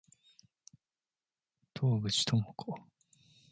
[1.75, 2.73] 洞口朋子